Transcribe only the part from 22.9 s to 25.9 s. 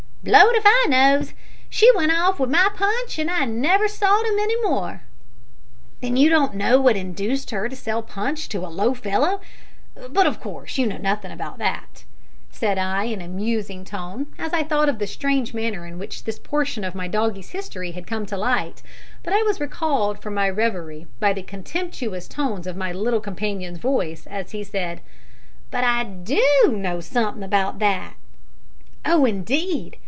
little companion's voice, as he said "But